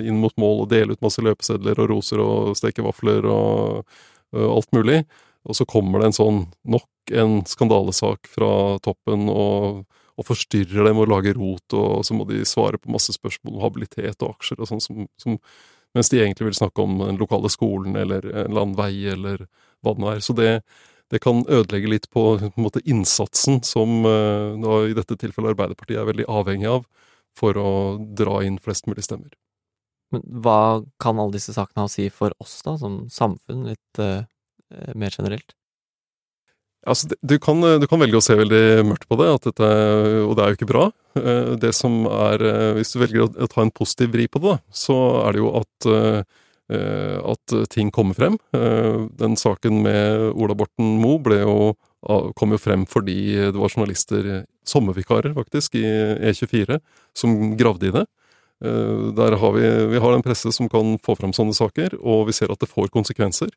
inn 0.00 0.22
mot 0.22 0.32
mål 0.40 0.64
og 0.64 0.70
dele 0.70 0.96
ut 0.96 1.04
masse 1.04 1.20
løpesedler 1.24 1.82
og 1.82 1.90
roser 1.92 2.22
og 2.24 2.54
steke 2.56 2.86
vafler 2.86 3.28
og, 3.28 3.98
og 4.32 4.54
alt 4.54 4.72
mulig. 4.76 5.02
Og 5.48 5.56
så 5.56 5.66
kommer 5.68 6.00
det 6.00 6.10
en 6.10 6.18
sånn 6.18 6.40
nok 6.68 7.14
en 7.16 7.40
skandalesak 7.48 8.28
fra 8.30 8.78
toppen 8.84 9.28
og, 9.32 9.82
og 10.20 10.28
forstyrrer 10.28 10.90
dem 10.90 11.00
og 11.00 11.08
lager 11.10 11.38
rot, 11.40 11.76
og 11.76 12.04
så 12.06 12.16
må 12.16 12.26
de 12.28 12.44
svare 12.48 12.78
på 12.78 12.92
masse 12.92 13.14
spørsmål 13.16 13.56
om 13.56 13.64
habilitet 13.64 14.20
og 14.20 14.36
aksjer 14.36 14.60
og 14.60 14.70
sånn 14.70 14.84
som, 14.84 15.06
som 15.20 15.38
mens 15.96 16.12
de 16.12 16.20
egentlig 16.20 16.50
vil 16.50 16.60
snakke 16.60 16.84
om 16.84 17.00
den 17.02 17.18
lokale 17.18 17.50
skolen 17.50 17.96
eller 17.98 18.26
en 18.28 18.44
eller 18.44 18.62
annen 18.62 18.78
vei 18.78 18.92
eller 19.10 19.44
hva 19.82 19.96
det 19.96 20.04
nå 20.04 20.10
er. 20.12 20.22
Så 20.22 20.36
det, 20.38 20.50
det 21.10 21.22
kan 21.24 21.42
ødelegge 21.48 21.90
litt 21.90 22.10
på, 22.14 22.24
på 22.38 22.62
måte, 22.62 22.84
innsatsen 22.86 23.62
som 23.66 24.04
da, 24.04 24.80
i 24.86 24.94
dette 24.94 25.18
tilfellet 25.18 25.56
Arbeiderpartiet 25.56 25.98
er 25.98 26.10
veldig 26.12 26.28
avhengig 26.30 26.70
av 26.70 26.84
for 27.36 27.58
å 27.58 27.70
dra 27.98 28.40
inn 28.46 28.60
flest 28.62 28.86
mulig 28.90 29.06
stemmer. 29.06 29.32
Men 30.14 30.22
hva 30.42 30.82
kan 31.02 31.18
alle 31.22 31.38
disse 31.38 31.54
sakene 31.54 31.84
ha 31.84 31.90
å 31.90 31.90
si 31.90 32.08
for 32.10 32.34
oss, 32.42 32.58
da, 32.66 32.74
som 32.78 33.04
samfunn, 33.14 33.68
litt 33.70 34.02
uh, 34.02 34.26
mer 34.94 35.14
generelt? 35.16 35.54
Altså, 36.88 37.10
du, 37.20 37.36
kan, 37.42 37.60
du, 37.60 37.84
kan, 37.88 38.00
velge 38.00 38.16
å 38.16 38.24
se 38.24 38.34
veldig 38.38 38.86
mørkt 38.88 39.04
på 39.10 39.18
det, 39.20 39.28
dette, 39.44 39.68
og 40.24 40.32
det 40.36 40.44
er 40.44 40.52
jo 40.52 40.56
ikke 40.56 40.70
bra. 40.70 40.86
Eh, 41.18 41.52
det 41.60 41.74
som 41.76 42.06
er, 42.08 42.40
eh, 42.40 42.72
Hvis 42.78 42.94
du 42.94 43.00
velger 43.02 43.26
å 43.28 43.48
ta 43.50 43.60
en 43.62 43.74
positiv 43.74 44.14
vri 44.14 44.28
på 44.28 44.40
det, 44.40 44.56
så 44.72 44.96
er 45.26 45.36
det 45.36 45.42
jo 45.42 45.50
at, 45.60 45.88
eh, 45.90 46.22
at 46.70 47.54
ting 47.68 47.90
kommer 47.90 48.14
frem. 48.14 48.38
Den 48.52 49.34
saken 49.34 49.82
med 49.82 50.30
Ola 50.38 50.54
Borten 50.54 51.00
Moe 51.02 51.18
ble 51.18 51.40
jo, 51.42 51.74
kom 52.38 52.54
jo 52.54 52.60
frem 52.62 52.86
fordi 52.86 53.50
det 53.50 53.58
var 53.58 53.74
journalister, 53.74 54.46
sommervikarer 54.64 55.34
faktisk, 55.34 55.74
i 55.74 55.82
E24, 56.30 56.78
som 57.12 57.56
gravde 57.58 57.88
i 57.88 57.90
det. 57.90 58.06
Der 58.62 59.36
har 59.42 59.52
vi, 59.52 59.66
vi 59.90 59.98
har 59.98 60.14
en 60.14 60.22
presse 60.22 60.54
som 60.54 60.68
kan 60.70 60.94
få 61.02 61.18
frem 61.18 61.34
sånne 61.34 61.58
saker, 61.58 61.98
og 61.98 62.28
vi 62.30 62.38
ser 62.38 62.54
at 62.54 62.62
det 62.62 62.70
får 62.70 62.94
konsekvenser. 62.94 63.50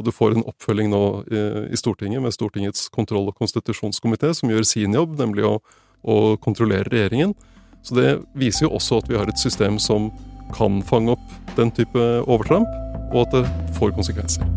Og 0.00 0.06
du 0.08 0.14
får 0.16 0.32
en 0.32 0.46
oppfølging 0.48 0.88
nå 0.88 1.02
eh, 1.28 1.66
i 1.68 1.76
Stortinget 1.76 2.24
med 2.24 2.32
Stortingets 2.32 2.88
kontroll- 2.88 3.28
og 3.28 3.36
konstitusjonskomité, 3.36 4.32
som 4.32 4.48
gjør 4.48 4.64
sin 4.64 4.96
jobb, 4.96 5.18
nemlig 5.20 5.44
å, 5.44 5.58
å, 6.00 6.16
kontrollere 6.40 6.88
regjeringen. 6.88 7.36
Så 7.84 7.98
det 7.98 8.14
viser 8.32 8.64
jo 8.64 8.72
også 8.80 9.02
at 9.02 9.12
vi 9.12 9.20
har 9.20 9.28
et 9.28 9.40
system 9.40 9.76
som 9.76 10.08
kan 10.56 10.80
fange 10.88 11.12
opp 11.12 11.54
den 11.60 11.68
type 11.76 12.08
overtramp, 12.24 12.72
og 13.12 13.26
at 13.26 13.36
det 13.36 13.76
får 13.76 13.92
konsekvenser. 14.00 14.48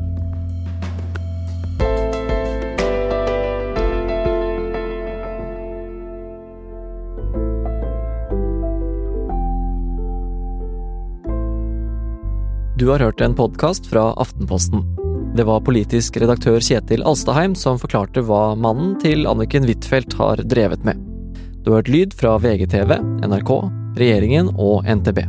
Du 12.80 12.90
har 12.90 13.04
hørt 13.04 13.22
en 13.22 13.36
podkast 13.36 13.92
fra 13.92 14.14
Aftenposten. 14.20 15.03
Det 15.34 15.44
var 15.50 15.64
politisk 15.66 16.20
redaktør 16.22 16.60
Kjetil 16.62 17.02
Alstaheim 17.10 17.56
som 17.58 17.80
forklarte 17.82 18.22
hva 18.22 18.52
mannen 18.54 18.92
til 19.02 19.26
Anniken 19.26 19.66
Huitfeldt 19.66 20.14
har 20.20 20.42
drevet 20.46 20.84
med. 20.86 21.00
Du 21.64 21.72
har 21.72 21.80
hørt 21.80 21.90
lyd 21.90 22.12
fra 22.14 22.36
VGTV, 22.38 23.00
NRK, 23.26 23.52
regjeringen 23.98 24.52
og 24.62 24.86
NTB. 24.86 25.24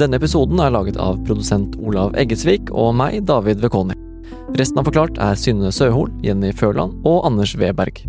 Denne 0.00 0.18
episoden 0.18 0.58
er 0.58 0.72
laget 0.74 0.98
av 0.98 1.20
produsent 1.28 1.76
Olav 1.78 2.16
Eggesvik 2.18 2.72
og 2.74 2.96
meg, 2.98 3.20
David 3.28 3.62
Vekoni. 3.62 3.94
Resten 4.58 4.82
av 4.82 4.88
Forklart 4.88 5.20
er 5.22 5.38
Synne 5.38 5.70
Søhol, 5.70 6.10
Jenny 6.26 6.50
Førland 6.50 6.98
og 7.06 7.22
Anders 7.28 7.54
Weberg. 7.60 8.02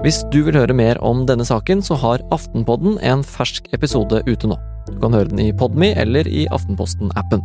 Hvis 0.00 0.22
du 0.32 0.38
vil 0.46 0.56
høre 0.56 0.76
mer 0.76 0.96
om 1.04 1.26
denne 1.28 1.44
saken, 1.44 1.84
så 1.84 1.98
har 2.00 2.24
Aftenpodden 2.32 2.96
en 3.04 3.26
fersk 3.26 3.68
episode 3.76 4.22
ute 4.24 4.48
nå. 4.48 4.56
Du 4.88 4.96
kan 5.04 5.12
høre 5.16 5.28
den 5.28 5.44
i 5.50 5.52
Podme 5.52 5.92
eller 6.00 6.28
i 6.28 6.46
Aftenposten-appen. 6.48 7.44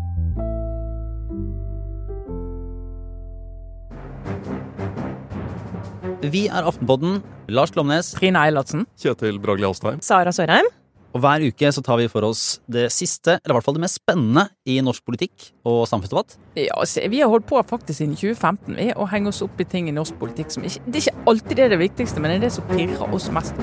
Vi 6.21 6.43
er 6.53 6.67
Aftenpodden. 6.69 7.23
Lars 7.49 7.71
Glomnes. 7.73 8.11
Trine 8.13 8.37
Eilertsen. 8.45 8.83
Kjetil 9.01 9.39
Bragli 9.41 9.65
Alstheim. 9.65 9.97
Sara 10.05 10.29
Sørheim. 10.29 10.67
Og 11.11 11.23
hver 11.23 11.43
uke 11.49 11.71
så 11.73 11.81
tar 11.83 11.97
vi 11.97 12.05
for 12.11 12.23
oss 12.23 12.61
det 12.71 12.85
siste, 12.93 13.39
eller 13.41 13.55
i 13.55 13.57
hvert 13.57 13.65
fall 13.65 13.75
det 13.75 13.81
mest 13.83 13.97
spennende, 13.99 14.43
i 14.69 14.77
norsk 14.85 15.03
politikk 15.03 15.49
og 15.67 15.81
samfunnsdebatt. 15.89 16.37
Ja, 16.61 16.77
se, 16.87 17.03
Vi 17.09 17.19
har 17.19 17.31
holdt 17.31 17.49
på 17.49 17.59
faktisk 17.67 17.97
siden 17.99 18.13
2015 18.15 18.77
vi, 18.77 18.91
å 18.93 19.07
henge 19.09 19.33
oss 19.33 19.41
opp 19.43 19.59
i 19.59 19.67
ting 19.67 19.89
i 19.89 19.95
norsk 19.95 20.15
politikk 20.21 20.53
som 20.53 20.63
ikke 20.63 20.85
Det 20.85 21.01
er 21.01 21.07
ikke 21.09 21.25
alltid 21.33 21.57
det 21.57 21.65
er 21.65 21.73
det 21.73 21.81
viktigste, 21.81 22.21
men 22.21 22.31
det 22.31 22.37
er 22.37 22.45
det 22.45 22.53
som 22.55 22.69
pirrer 22.69 23.17
oss 23.17 23.27
mest. 23.33 23.57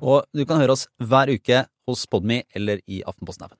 Og 0.00 0.22
du 0.32 0.46
kan 0.46 0.62
høre 0.62 0.78
oss 0.78 0.86
hver 1.02 1.34
uke 1.34 1.66
hos 1.90 2.06
Podmy 2.06 2.44
eller 2.54 2.80
i 2.86 3.02
Aftenposten-appen. 3.02 3.58